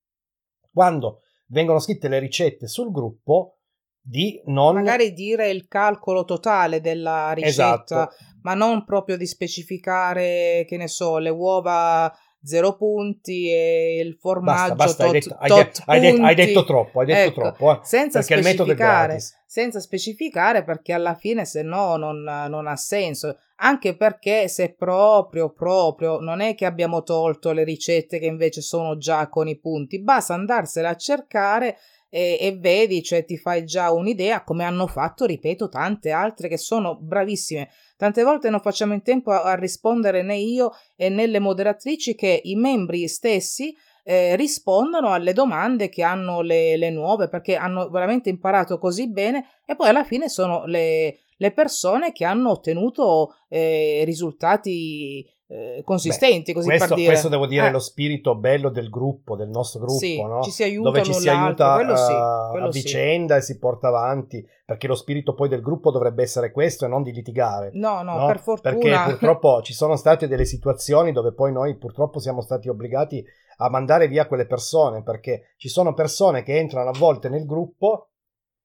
quando 0.72 1.22
vengono 1.48 1.80
scritte 1.80 2.08
le 2.08 2.20
ricette 2.20 2.68
sul 2.68 2.92
gruppo, 2.92 3.58
di 4.00 4.40
non... 4.46 4.76
Magari 4.76 5.12
dire 5.14 5.50
il 5.50 5.68
calcolo 5.68 6.24
totale 6.24 6.82
della 6.82 7.32
ricetta, 7.32 7.84
esatto. 8.04 8.16
ma 8.44 8.54
non 8.54 8.86
proprio 8.86 9.18
di 9.18 9.26
specificare, 9.26 10.66
che 10.68 10.78
ne 10.78 10.88
so, 10.88 11.18
le 11.18 11.32
uova 11.32 12.14
zero 12.44 12.76
punti 12.76 13.50
e 13.50 14.00
il 14.04 14.16
formaggio 14.16 14.76
basta, 14.76 15.04
basta, 15.04 15.04
tot, 15.04 15.14
hai, 15.14 15.20
detto, 15.20 15.36
hai, 15.40 15.50
detto, 15.50 15.82
hai, 15.86 16.00
detto, 16.00 16.24
hai, 16.24 16.36
detto, 16.36 16.64
troppo, 16.64 17.00
hai 17.00 17.06
detto 17.06 17.28
ecco, 17.28 17.42
troppo 17.42 17.72
eh, 17.72 17.80
senza 17.84 18.22
specificare, 18.22 19.20
senza 19.46 19.80
specificare 19.80 20.64
perché 20.64 20.94
alla 20.94 21.16
fine 21.16 21.46
se 21.46 21.62
no 21.62 21.98
non, 21.98 22.22
non 22.22 22.68
ha 22.68 22.76
senso. 22.76 23.38
Anche 23.62 23.98
perché 23.98 24.48
se 24.48 24.74
proprio 24.74 25.52
proprio 25.52 26.20
non 26.20 26.40
è 26.40 26.56
che 26.56 26.66
abbiamo 26.66 27.04
tolto 27.04 27.52
le 27.52 27.66
ricette 27.66 28.18
che 28.18 28.26
invece 28.26 28.62
sono 28.62 28.98
già 28.98 29.28
con 29.28 29.50
i 29.50 29.60
punti. 29.60 30.02
Basta 30.02 30.34
andarsene 30.34 30.88
a 30.88 30.96
cercare 30.96 31.78
e, 32.10 32.38
e, 32.40 32.58
vedi, 32.58 33.04
cioè 33.04 33.24
ti 33.24 33.38
fai 33.38 33.66
già 33.66 33.92
un'idea, 33.92 34.44
come 34.44 34.64
hanno 34.64 34.88
fatto, 34.88 35.26
ripeto, 35.26 35.70
tante 35.70 36.12
altre 36.12 36.48
che 36.48 36.58
sono 36.58 36.98
bravissime. 37.00 37.70
Tante 37.96 38.24
volte 38.24 38.50
non 38.50 38.60
facciamo 38.60 38.94
in 38.94 39.02
tempo 39.02 39.32
a, 39.32 39.44
a 39.44 39.56
rispondere 39.56 40.24
né 40.24 40.38
io 40.38 40.72
né 40.98 41.28
le 41.28 41.40
moderatrici 41.40 42.16
che 42.16 42.42
i 42.44 42.56
membri 42.56 43.08
stessi 43.08 43.76
eh, 44.04 44.36
rispondono 44.36 45.12
alle 45.12 45.34
domande 45.34 45.90
che 45.90 46.04
hanno 46.04 46.42
le, 46.42 46.78
le, 46.78 46.90
nuove 46.90 47.28
perché 47.28 47.56
hanno 47.56 47.90
veramente 47.90 48.30
imparato 48.30 48.80
così 48.80 49.08
bene 49.12 49.46
e 49.66 49.76
poi 49.76 49.90
alla 49.90 50.04
fine 50.04 50.30
sono 50.30 50.66
le, 50.66 51.20
le 51.38 51.52
persone 51.52 52.12
che 52.12 52.26
hanno 52.26 52.50
ottenuto 52.50 53.36
eh, 53.50 54.02
risultati 54.06 55.24
eh, 55.52 55.82
consistenti, 55.84 56.52
Beh, 56.52 56.54
così 56.54 56.68
questo, 56.68 56.88
per 56.88 56.96
dire. 56.96 57.08
Questo 57.10 57.28
devo 57.28 57.48
dire 57.48 57.66
è 57.66 57.70
eh. 57.70 57.72
lo 57.72 57.80
spirito 57.80 58.36
bello 58.36 58.70
del 58.70 58.88
gruppo, 58.88 59.36
del 59.36 59.50
nostro 59.50 59.80
gruppo, 59.80 59.98
sì, 59.98 60.22
no? 60.22 60.44
ci 60.44 60.52
si 60.52 60.62
aiuta 60.62 60.90
dove 60.90 61.04
ci 61.04 61.14
si 61.14 61.28
aiuta 61.28 61.74
quello 61.74 61.96
sì, 61.96 62.14
quello 62.52 62.66
a 62.68 62.70
vicenda 62.70 63.34
sì. 63.34 63.40
e 63.40 63.44
si 63.44 63.58
porta 63.58 63.88
avanti, 63.88 64.46
perché 64.64 64.86
lo 64.86 64.94
spirito 64.94 65.34
poi 65.34 65.50
del 65.50 65.62
gruppo 65.62 65.90
dovrebbe 65.90 66.22
essere 66.22 66.52
questo 66.52 66.86
e 66.86 66.88
non 66.88 67.02
di 67.02 67.12
litigare. 67.12 67.72
No, 67.74 68.04
no, 68.04 68.20
no? 68.20 68.26
per 68.28 68.40
fortuna. 68.40 68.76
Perché 68.76 69.10
purtroppo 69.10 69.64
ci 69.64 69.74
sono 69.74 69.96
state 69.96 70.28
delle 70.28 70.46
situazioni 70.46 71.12
dove 71.12 71.34
poi 71.34 71.52
noi 71.52 71.76
purtroppo 71.78 72.20
siamo 72.20 72.42
stati 72.42 72.70
obbligati 72.70 73.26
a 73.58 73.70
mandare 73.72 74.08
via 74.08 74.28
quelle 74.28 74.46
persone, 74.46 75.02
perché 75.02 75.56
ci 75.58 75.68
sono 75.68 75.96
persone 75.96 76.44
che 76.44 76.60
entrano 76.60 76.92
a 76.92 76.98
volte 76.98 77.28
nel 77.28 77.48
gruppo 77.48 78.10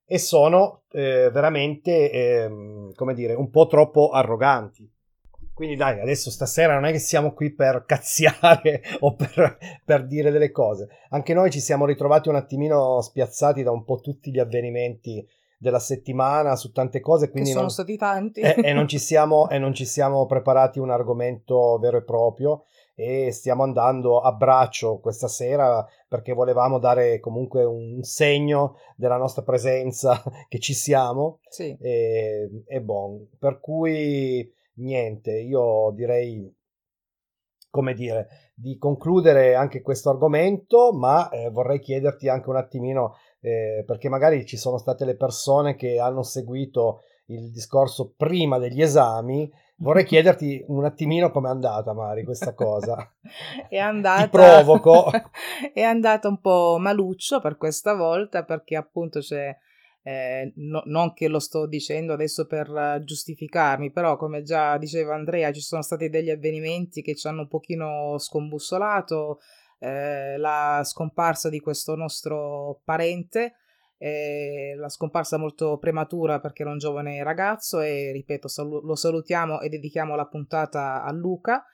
e 0.04 0.18
sono 0.18 0.82
eh, 0.90 1.30
veramente, 1.32 2.10
eh, 2.10 2.50
come 2.94 3.14
dire, 3.14 3.32
un 3.32 3.48
po' 3.48 3.66
troppo 3.66 4.10
arroganti 4.10 4.92
quindi 5.54 5.76
dai, 5.76 6.00
adesso 6.00 6.30
stasera 6.30 6.75
non 6.75 6.84
è 6.84 6.90
che 6.90 6.99
siamo 6.99 7.32
qui 7.32 7.54
per 7.54 7.84
cazziare 7.87 8.82
o 9.00 9.14
per, 9.14 9.56
per, 9.84 10.04
dire 10.06 10.32
delle 10.32 10.50
cose. 10.50 10.88
Anche 11.11 11.32
noi 11.32 11.50
ci 11.50 11.61
siamo 11.61 11.87
ritrovati 11.87 12.28
un 12.28 12.34
attimino 12.34 13.00
spiazzati 13.00 13.62
da 13.62 13.70
un 13.70 13.84
po' 13.84 14.00
tutti 14.00 14.32
gli 14.32 14.40
avvenimenti 14.40 15.25
della 15.56 15.78
settimana 15.78 16.56
su 16.56 16.73
tante 16.73 16.99
cose. 16.99 17.30
Quindi 17.30 17.50
che 17.50 17.54
sono 17.54 17.66
non, 17.66 17.73
stati 17.73 17.96
tanti. 17.96 18.40
E, 18.40 18.56
e, 18.56 18.73
non 18.73 18.88
siamo, 18.99 19.49
e, 19.49 19.58
non 19.58 19.73
ci 19.73 19.84
siamo, 19.84 20.26
preparati 20.26 20.80
un 20.80 20.90
argomento 20.90 21.78
vero 21.78 21.99
e 21.99 22.02
proprio 22.02 22.64
e 22.96 23.32
stiamo 23.32 23.64
andando 23.64 24.20
a 24.20 24.30
braccio 24.32 24.99
questa 24.99 25.26
sera 25.26 25.84
perché 26.08 26.32
volevamo 26.32 26.78
dare 26.78 27.18
comunque 27.18 27.64
un 27.64 28.02
segno 28.02 28.76
della 28.94 29.16
nostra 29.16 29.42
presenza 29.42 30.23
che 30.49 30.58
ci 30.58 30.75
siamo. 30.75 31.38
Sì. 31.49 31.76
E, 31.80 32.64
e 32.66 32.80
bon, 32.80 33.28
per 33.38 33.61
cui 33.61 34.52
niente, 34.76 35.38
io 35.38 35.93
direi, 35.95 36.52
come 37.71 37.95
dire, 37.95 38.52
di 38.54 38.76
concludere 38.78 39.54
anche 39.54 39.83
questo 39.83 40.11
argomento, 40.11 40.93
ma 40.93 41.28
eh, 41.28 41.50
vorrei 41.50 41.81
chiederti 41.81 42.28
anche 42.28 42.49
un 42.49 42.57
attimino, 42.57 43.16
eh, 43.40 43.83
perché 43.87 44.09
magari 44.09 44.47
ci 44.47 44.57
sono 44.57 44.78
state 44.78 45.04
le 45.04 45.16
persone 45.16 45.75
che 45.75 45.99
hanno 45.99 46.23
seguito 46.23 47.00
il 47.26 47.50
discorso 47.50 48.12
prima 48.16 48.59
degli 48.59 48.83
esami, 48.83 49.50
vorrei 49.76 50.04
chiederti 50.07 50.64
un 50.69 50.85
attimino 50.85 51.31
com'è 51.31 51.49
andata 51.49 51.95
Mari 51.95 52.25
questa 52.25 52.54
cosa. 52.54 52.97
è 53.69 53.78
andata... 53.78 54.23
Ti 54.23 54.28
provoco. 54.28 55.11
è 55.73 55.83
andata 55.83 56.28
un 56.28 56.40
po' 56.40 56.76
maluccio 56.78 57.40
per 57.40 57.57
questa 57.57 57.95
volta 57.95 58.45
perché 58.45 58.76
appunto 58.76 59.21
c'è 59.21 59.57
eh, 60.06 60.52
no, 60.56 60.82
non 60.84 61.14
che 61.14 61.28
lo 61.28 61.38
sto 61.38 61.66
dicendo 61.66 62.12
adesso 62.12 62.46
per 62.46 62.68
uh, 62.68 63.02
giustificarmi, 63.02 63.90
però 63.90 64.18
come 64.18 64.42
già 64.42 64.76
diceva 64.76 65.14
Andrea 65.14 65.50
ci 65.50 65.62
sono 65.62 65.80
stati 65.80 66.11
degli 66.11 66.28
avvenimenti 66.28 67.00
che 67.00 67.14
ci 67.14 67.26
hanno 67.26 67.42
un 67.42 67.49
pochino 67.49 68.18
scombussolato, 68.18 69.40
eh, 69.78 70.37
la 70.37 70.82
scomparsa 70.84 71.49
di 71.49 71.58
questo 71.58 71.96
nostro 71.96 72.82
parente, 72.84 73.54
eh, 73.96 74.75
la 74.76 74.90
scomparsa 74.90 75.38
molto 75.38 75.78
prematura 75.78 76.38
perché 76.38 76.62
era 76.62 76.73
un 76.73 76.78
giovane 76.78 77.23
ragazzo 77.23 77.80
e 77.80 78.12
ripeto 78.12 78.46
sal- 78.46 78.68
lo 78.68 78.94
salutiamo 78.94 79.61
e 79.61 79.70
dedichiamo 79.70 80.14
la 80.14 80.26
puntata 80.26 81.02
a 81.02 81.11
Luca 81.12 81.64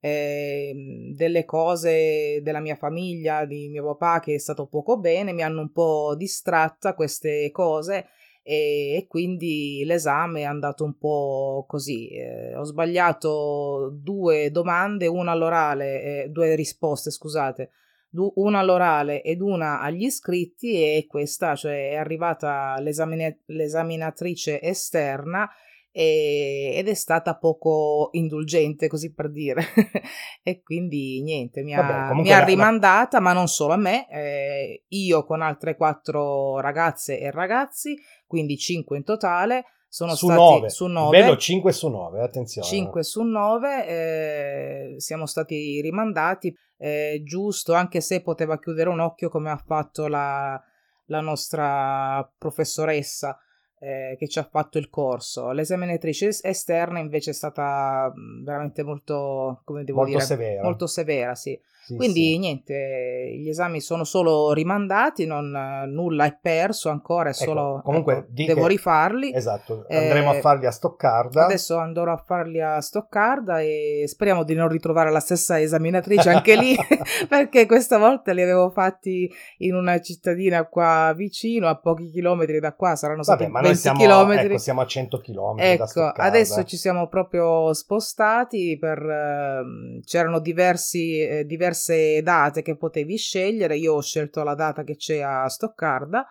eh, 0.00 1.12
delle 1.14 1.44
cose 1.44 2.40
della 2.42 2.60
mia 2.60 2.76
famiglia, 2.76 3.44
di 3.44 3.68
mio 3.68 3.84
papà 3.84 4.20
che 4.20 4.34
è 4.34 4.38
stato 4.38 4.66
poco 4.66 4.98
bene, 4.98 5.32
mi 5.32 5.42
hanno 5.42 5.60
un 5.60 5.70
po' 5.70 6.14
distratta 6.16 6.94
queste 6.94 7.50
cose 7.50 8.06
e, 8.42 8.96
e 8.96 9.06
quindi 9.06 9.82
l'esame 9.84 10.40
è 10.40 10.44
andato 10.44 10.84
un 10.84 10.96
po' 10.96 11.64
così. 11.68 12.08
Eh, 12.08 12.56
ho 12.56 12.64
sbagliato 12.64 13.90
due 13.94 14.50
domande, 14.50 15.06
una 15.06 15.32
all'orale, 15.32 16.02
eh, 16.02 16.28
due 16.30 16.54
risposte, 16.54 17.10
scusate, 17.10 17.70
una 18.12 18.58
all'orale 18.58 19.22
ed 19.22 19.40
una 19.40 19.80
agli 19.80 20.04
iscritti 20.04 20.82
e 20.82 21.06
questa, 21.06 21.54
cioè 21.54 21.90
è 21.90 21.96
arrivata 21.96 22.76
l'esaminatrice 22.80 24.60
esterna 24.60 25.48
e, 25.92 26.72
ed 26.76 26.88
è 26.88 26.94
stata 26.94 27.36
poco 27.36 28.10
indulgente, 28.12 28.88
così 28.88 29.12
per 29.12 29.30
dire. 29.30 29.62
e 30.42 30.62
quindi 30.62 31.20
niente, 31.22 31.62
mi 31.62 31.74
ha, 31.74 31.82
Vabbè, 31.82 32.20
mi 32.20 32.32
ha 32.32 32.44
rimandata, 32.44 33.18
la... 33.18 33.24
ma 33.24 33.32
non 33.32 33.48
solo 33.48 33.74
a 33.74 33.76
me, 33.76 34.08
eh, 34.08 34.84
io 34.88 35.24
con 35.24 35.42
altre 35.42 35.76
quattro 35.76 36.60
ragazze 36.60 37.18
e 37.18 37.30
ragazzi, 37.30 37.98
quindi 38.26 38.56
cinque 38.56 38.96
in 38.96 39.04
totale. 39.04 39.64
Sono 39.92 40.14
su 40.14 40.26
stati 40.26 40.40
9. 40.40 40.68
su 40.68 40.86
9. 40.86 41.18
Bello 41.18 41.36
5 41.36 41.72
su 41.72 41.88
9, 41.88 42.22
attenzione. 42.22 42.66
5 42.68 43.02
su 43.02 43.22
9, 43.22 43.86
eh, 43.88 44.94
siamo 44.98 45.26
stati 45.26 45.80
rimandati, 45.80 46.56
eh, 46.78 47.22
giusto, 47.24 47.72
anche 47.72 48.00
se 48.00 48.22
poteva 48.22 48.60
chiudere 48.60 48.88
un 48.88 49.00
occhio 49.00 49.28
come 49.28 49.50
ha 49.50 49.56
fatto 49.56 50.06
la, 50.06 50.62
la 51.06 51.20
nostra 51.20 52.24
professoressa 52.38 53.36
eh, 53.80 54.14
che 54.18 54.28
ci 54.28 54.38
ha 54.38 54.48
fatto 54.48 54.78
il 54.78 54.90
corso. 54.90 55.50
L'esaminatrice 55.52 56.28
esterna 56.42 56.98
invece 56.98 57.30
è 57.30 57.34
stata 57.34 58.12
veramente 58.44 58.82
molto, 58.82 59.62
come 59.64 59.84
devo 59.84 59.98
molto 59.98 60.12
dire, 60.12 60.24
severa. 60.24 60.62
molto 60.62 60.86
severa, 60.86 61.34
sì. 61.34 61.58
Sì, 61.90 61.96
Quindi 61.96 62.32
sì. 62.32 62.38
niente, 62.38 63.36
gli 63.36 63.48
esami 63.48 63.80
sono 63.80 64.04
solo 64.04 64.52
rimandati, 64.52 65.26
non, 65.26 65.50
nulla 65.88 66.26
è 66.26 66.38
perso 66.40 66.88
ancora, 66.88 67.30
è 67.30 67.32
ecco, 67.32 67.44
solo 67.44 67.80
comunque 67.82 68.18
ecco, 68.18 68.32
devo 68.32 68.66
rifarli. 68.66 69.34
Esatto, 69.34 69.86
andremo 69.88 70.34
eh, 70.34 70.36
a 70.36 70.40
farli 70.40 70.66
a 70.66 70.70
Stoccarda. 70.70 71.46
Adesso 71.46 71.78
andrò 71.78 72.12
a 72.12 72.16
farli 72.18 72.60
a 72.60 72.80
Stoccarda 72.80 73.60
e 73.60 74.04
speriamo 74.06 74.44
di 74.44 74.54
non 74.54 74.68
ritrovare 74.68 75.10
la 75.10 75.18
stessa 75.18 75.58
esaminatrice 75.58 76.28
anche 76.28 76.54
lì, 76.54 76.76
perché 77.28 77.66
questa 77.66 77.98
volta 77.98 78.32
li 78.32 78.42
avevo 78.42 78.70
fatti 78.70 79.28
in 79.58 79.74
una 79.74 80.00
cittadina 80.00 80.66
qua 80.66 81.12
vicino, 81.16 81.66
a 81.66 81.76
pochi 81.76 82.10
chilometri 82.10 82.60
da 82.60 82.74
qua, 82.74 82.94
saranno 82.94 83.24
stati 83.24 83.44
Vabbè, 83.44 83.52
20 83.72 83.80
siamo, 83.80 83.98
chilometri. 83.98 84.46
Ecco, 84.46 84.58
siamo 84.58 84.80
a 84.80 84.86
100 84.86 85.18
chilometri 85.18 85.72
Ecco, 85.72 86.12
adesso 86.16 86.64
ci 86.64 86.76
siamo 86.76 87.08
proprio 87.08 87.72
spostati 87.72 88.76
per... 88.78 88.98
Uh, 89.02 90.00
c'erano 90.04 90.38
diversi, 90.38 91.20
eh, 91.20 91.44
diverse 91.44 92.22
date 92.22 92.62
che 92.62 92.76
potevi 92.76 93.16
scegliere, 93.16 93.76
io 93.76 93.94
ho 93.94 94.02
scelto 94.02 94.42
la 94.42 94.54
data 94.54 94.84
che 94.84 94.96
c'è 94.96 95.20
a 95.20 95.48
Stoccarda 95.48 96.26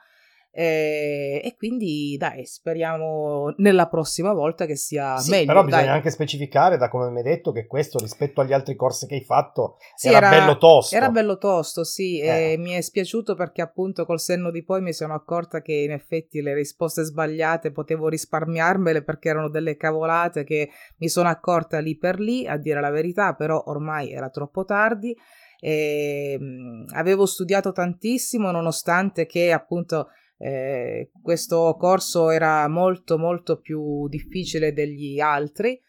eh, 0.51 1.41
e 1.44 1.56
quindi 1.56 2.15
dai, 2.18 2.44
speriamo 2.46 3.53
nella 3.58 3.88
prossima 3.88 4.34
volta 4.34 4.65
che 4.65 4.75
sia 4.75 5.18
sì, 5.18 5.29
meglio. 5.29 5.46
Però 5.46 5.63
bisogna 5.63 5.84
dai. 5.84 5.94
anche 5.94 6.10
specificare, 6.10 6.77
da 6.77 6.89
come 6.89 7.10
mi 7.12 7.18
hai 7.18 7.24
detto, 7.24 7.51
che 7.51 7.68
questo 7.68 8.00
rispetto 8.00 8.41
agli 8.41 8.53
altri 8.53 8.75
corsi 8.75 9.06
che 9.06 9.15
hai 9.15 9.24
fatto 9.24 9.77
sì, 9.96 10.08
era, 10.08 10.27
era, 10.27 10.29
bello 10.29 10.58
tosto. 10.58 10.96
Era 10.96 11.10
bello 11.10 11.38
tosto, 11.38 11.84
sì, 11.84 12.20
eh. 12.20 12.53
e 12.53 12.58
mi 12.58 12.72
è 12.72 12.82
spiaciuto 12.82 13.36
perché 13.36 13.62
appunto 13.62 14.06
col 14.06 14.20
senno 14.20 14.50
di 14.50 14.63
poi 14.63 14.82
mi 14.82 14.94
sono 14.94 15.13
accorta 15.13 15.62
che 15.62 15.74
in 15.74 15.91
effetti 15.91 16.41
le 16.41 16.56
risposte 16.56 17.03
sbagliate 17.03 17.72
potevo 17.72 18.10
risparmiarmele 18.10 19.03
perché 19.03 19.29
erano 19.29 19.50
delle 19.50 19.77
cavolate 19.77 20.44
che 20.44 20.70
mi 20.98 21.10
sono 21.10 21.29
accorta 21.29 21.79
lì 21.79 21.96
per 21.96 22.20
lì, 22.20 22.48
a 22.48 22.58
dire 22.58 22.82
la 22.82 22.89
verità, 22.89 23.34
però 23.34 23.62
ormai 23.68 24.12
era 24.12 24.29
troppo 24.29 24.65
tardi. 24.65 25.15
E, 25.62 26.38
mh, 26.39 26.96
avevo 26.96 27.25
studiato 27.25 27.72
tantissimo 27.72 28.50
nonostante 28.50 29.25
che 29.25 29.51
appunto 29.51 30.08
eh, 30.41 31.12
questo 31.22 31.75
corso 31.77 32.29
era 32.29 32.65
molto 32.69 33.17
molto 33.17 33.60
più 33.60 34.08
difficile 34.08 34.72
degli 34.72 35.19
altri, 35.19 35.79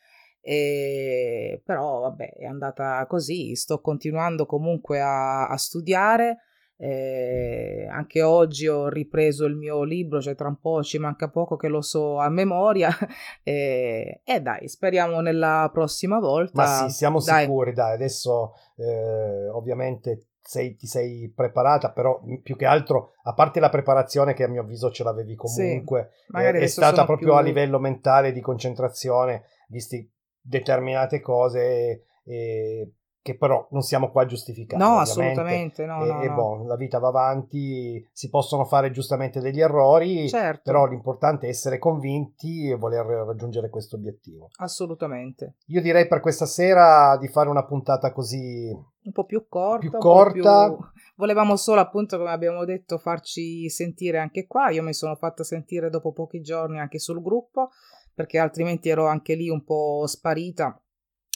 eh, 0.40 1.62
però 1.64 2.00
vabbè 2.00 2.32
è 2.32 2.46
andata 2.46 3.06
così, 3.06 3.54
sto 3.54 3.80
continuando 3.80 4.46
comunque 4.46 5.00
a, 5.00 5.46
a 5.46 5.56
studiare. 5.56 6.38
Eh, 6.82 7.86
anche 7.90 8.22
oggi 8.22 8.66
ho 8.66 8.88
ripreso 8.88 9.44
il 9.44 9.54
mio 9.54 9.84
libro, 9.84 10.20
cioè 10.20 10.34
tra 10.34 10.48
un 10.48 10.58
po' 10.58 10.82
ci 10.82 10.98
manca 10.98 11.28
poco 11.28 11.56
che 11.56 11.68
lo 11.68 11.82
so 11.82 12.18
a 12.18 12.28
memoria. 12.28 12.88
E 13.44 14.22
eh, 14.24 14.34
eh, 14.34 14.40
dai, 14.40 14.66
speriamo 14.66 15.20
nella 15.20 15.68
prossima 15.72 16.18
volta. 16.18 16.62
Ma 16.62 16.88
sì, 16.88 16.96
siamo 16.96 17.20
dai. 17.22 17.44
sicuri, 17.44 17.72
dai, 17.72 17.92
adesso 17.92 18.54
eh, 18.76 19.48
ovviamente 19.48 20.29
sei, 20.50 20.74
ti 20.74 20.88
sei 20.88 21.32
preparata, 21.32 21.92
però 21.92 22.20
più 22.42 22.56
che 22.56 22.66
altro, 22.66 23.12
a 23.22 23.34
parte 23.34 23.60
la 23.60 23.68
preparazione 23.68 24.34
che 24.34 24.42
a 24.42 24.48
mio 24.48 24.62
avviso 24.62 24.90
ce 24.90 25.04
l'avevi 25.04 25.36
comunque, 25.36 26.10
sì, 26.26 26.36
eh, 26.36 26.50
è 26.50 26.66
stata 26.66 27.04
proprio 27.04 27.28
più... 27.28 27.36
a 27.36 27.40
livello 27.40 27.78
mentale 27.78 28.32
di 28.32 28.40
concentrazione, 28.40 29.44
visti 29.68 30.10
determinate 30.40 31.20
cose. 31.20 32.06
E, 32.24 32.94
che 33.22 33.36
però 33.36 33.66
non 33.70 33.82
siamo 33.82 34.10
qua 34.10 34.22
a 34.22 34.26
giustificare. 34.26 34.82
No, 34.82 34.98
assolutamente, 34.98 35.84
no, 35.84 36.04
e, 36.04 36.08
no, 36.08 36.22
e 36.22 36.28
no. 36.28 36.34
Bon, 36.34 36.66
la 36.66 36.76
vita 36.76 36.98
va 36.98 37.08
avanti, 37.08 38.06
si 38.12 38.30
possono 38.30 38.64
fare 38.64 38.90
giustamente 38.90 39.40
degli 39.40 39.60
errori, 39.60 40.28
certo. 40.28 40.62
però 40.64 40.86
l'importante 40.86 41.46
è 41.46 41.50
essere 41.50 41.78
convinti 41.78 42.68
e 42.70 42.76
voler 42.76 43.04
raggiungere 43.04 43.68
questo 43.68 43.96
obiettivo. 43.96 44.48
Assolutamente. 44.56 45.56
Io 45.66 45.82
direi 45.82 46.08
per 46.08 46.20
questa 46.20 46.46
sera 46.46 47.16
di 47.18 47.28
fare 47.28 47.48
una 47.50 47.64
puntata 47.64 48.12
così... 48.12 48.74
Un 49.02 49.12
po' 49.12 49.24
più 49.24 49.46
corta. 49.48 49.88
Più 49.88 49.98
corta. 49.98 50.74
Più... 50.74 50.78
Volevamo 51.16 51.56
solo, 51.56 51.80
appunto, 51.80 52.16
come 52.16 52.30
abbiamo 52.30 52.64
detto, 52.64 52.96
farci 52.96 53.68
sentire 53.68 54.18
anche 54.18 54.46
qua. 54.46 54.70
Io 54.70 54.82
mi 54.82 54.94
sono 54.94 55.14
fatta 55.14 55.44
sentire 55.44 55.90
dopo 55.90 56.12
pochi 56.12 56.40
giorni 56.40 56.78
anche 56.78 56.98
sul 56.98 57.20
gruppo, 57.20 57.68
perché 58.14 58.38
altrimenti 58.38 58.88
ero 58.88 59.06
anche 59.06 59.34
lì 59.34 59.50
un 59.50 59.62
po' 59.62 60.06
sparita 60.06 60.80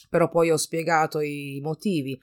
però 0.09 0.29
poi 0.29 0.51
ho 0.51 0.57
spiegato 0.57 1.19
i 1.19 1.59
motivi, 1.61 2.19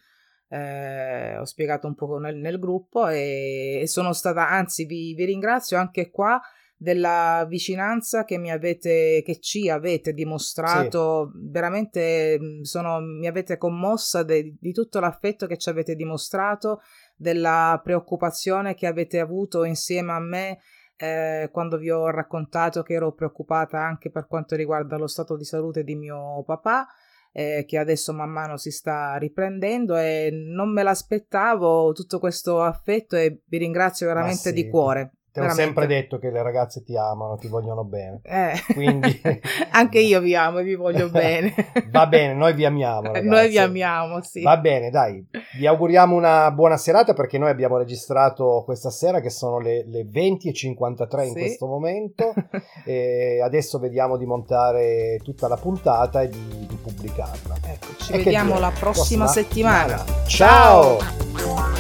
eh, 0.49 1.39
ho 1.39 1.45
spiegato 1.45 1.87
un 1.87 1.95
po' 1.95 2.19
nel, 2.19 2.37
nel 2.37 2.59
gruppo 2.59 3.09
e, 3.09 3.81
e, 3.81 3.87
sono 3.87 4.13
stata, 4.13 4.49
anzi 4.49 4.85
vi, 4.85 5.15
vi, 5.15 5.25
ringrazio 5.25 5.79
anche 5.79 6.11
qua 6.11 6.41
della 6.77 7.47
vicinanza 7.49 8.25
che 8.25 8.39
mi 8.39 8.51
avete, 8.51 9.23
che 9.25 9.39
ci 9.39 9.71
avete 9.71 10.13
dimostrato, 10.13 11.31
sì. 11.33 11.49
veramente 11.51 12.39
sono, 12.63 13.01
mi 13.01 13.29
avete 13.29 13.57
commossa 13.57 14.25
de, 14.25 14.57
di 14.61 14.73
tutto 14.73 15.01
l'affetto 15.01 15.47
che 15.47 15.57
ci 15.57 15.69
avete 15.69 15.95
dimostrato, 15.95 16.81
della 17.17 17.81
preoccupazione 17.83 18.75
che 18.75 18.87
avete 18.87 19.21
avuto 19.21 19.65
insieme 19.65 20.13
a 20.13 20.19
me 20.19 20.59
eh, 20.97 21.49
quando 21.53 21.79
vi 21.79 21.91
ho 21.91 22.11
raccontato 22.11 22.83
che 22.83 22.95
ero 22.95 23.13
preoccupata 23.13 23.81
anche 23.81 24.11
per 24.11 24.27
quanto 24.27 24.57
riguarda 24.57 24.97
lo 24.97 25.07
stato 25.07 25.37
di 25.37 25.45
salute 25.45 25.85
di 25.85 25.95
mio 25.95 26.43
papà 26.45 26.87
eh, 27.33 27.65
che 27.67 27.79
adesso 27.79 28.13
man 28.13 28.31
mano 28.31 28.57
si 28.57 28.71
sta 28.71 29.17
riprendendo 29.17 29.97
e 29.97 30.31
non 30.31 30.73
me 30.73 30.83
l'aspettavo 30.83 31.93
tutto 31.93 32.19
questo 32.19 32.63
affetto 32.63 33.17
e 33.17 33.43
vi 33.47 33.59
ringrazio 33.59 34.07
veramente 34.07 34.51
sì, 34.51 34.53
di 34.53 34.69
cuore. 34.69 35.13
Ti 35.33 35.41
ho 35.41 35.49
sempre 35.49 35.87
detto 35.87 36.19
che 36.19 36.31
le 36.31 36.43
ragazze 36.43 36.83
ti 36.85 36.95
amano, 36.95 37.37
ti 37.37 37.49
vogliono 37.49 37.85
bene. 37.85 38.21
Eh. 38.23 38.53
Quindi... 38.75 39.19
Anche 39.73 39.99
io 39.99 40.21
vi 40.21 40.35
amo 40.35 40.59
e 40.59 40.63
vi 40.63 40.75
voglio 40.75 41.09
bene. 41.11 41.55
Va 41.91 42.07
bene, 42.07 42.35
noi 42.35 42.53
vi 42.53 42.67
amiamo. 42.67 43.07
Ragazzi. 43.07 43.27
Noi 43.27 43.49
vi 43.49 43.59
amiamo, 43.59 44.23
sì. 44.23 44.43
Va 44.43 44.59
bene, 44.59 44.91
dai. 44.91 45.27
Vi 45.57 45.67
auguriamo 45.67 46.15
una 46.15 46.51
buona 46.51 46.77
serata 46.77 47.15
perché 47.15 47.39
noi 47.39 47.49
abbiamo 47.49 47.79
registrato 47.79 48.63
questa 48.67 48.91
sera 48.91 49.21
che 49.21 49.31
sono 49.31 49.59
le, 49.59 49.87
le 49.87 50.03
20.53 50.03 51.27
in 51.27 51.33
questo 51.33 51.67
momento. 51.67 52.35
e 52.85 53.41
adesso 53.43 53.79
vediamo 53.79 54.19
di 54.19 54.27
montare 54.27 55.19
tutta 55.23 55.49
la 55.49 55.57
puntata 55.57 56.21
e 56.21 56.29
di, 56.29 56.67
di 56.69 56.77
pubblicarla. 56.77 57.57
Ecco, 57.65 57.87
ci 57.97 58.13
e 58.13 58.19
vediamo 58.19 58.59
la 58.59 58.69
prossima, 58.69 59.25
prossima 59.25 59.27
settimana. 59.29 59.97
settimana. 59.97 60.27
Ciao. 60.27 60.99
Ciao. 60.99 61.72